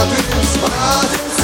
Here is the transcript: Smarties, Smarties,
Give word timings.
Smarties, 0.00 0.48
Smarties, 0.48 1.39